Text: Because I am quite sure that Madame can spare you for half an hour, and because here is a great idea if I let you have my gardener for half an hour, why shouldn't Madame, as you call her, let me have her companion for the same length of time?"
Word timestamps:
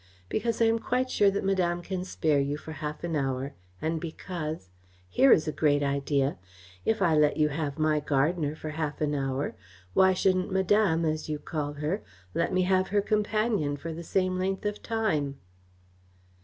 Because 0.29 0.63
I 0.63 0.65
am 0.65 0.79
quite 0.79 1.11
sure 1.11 1.29
that 1.29 1.43
Madame 1.43 1.83
can 1.83 2.03
spare 2.03 2.39
you 2.39 2.57
for 2.57 2.71
half 2.71 3.03
an 3.03 3.15
hour, 3.15 3.53
and 3.79 4.01
because 4.01 4.71
here 5.07 5.31
is 5.31 5.47
a 5.47 5.51
great 5.51 5.83
idea 5.83 6.39
if 6.85 7.03
I 7.03 7.15
let 7.15 7.37
you 7.37 7.49
have 7.49 7.77
my 7.77 7.99
gardener 7.99 8.55
for 8.55 8.71
half 8.71 8.99
an 8.99 9.13
hour, 9.13 9.53
why 9.93 10.13
shouldn't 10.13 10.51
Madame, 10.51 11.05
as 11.05 11.29
you 11.29 11.37
call 11.37 11.73
her, 11.73 12.01
let 12.33 12.51
me 12.51 12.63
have 12.63 12.87
her 12.87 12.99
companion 13.03 13.77
for 13.77 13.93
the 13.93 14.01
same 14.03 14.39
length 14.39 14.65
of 14.65 14.81
time?" 14.81 15.37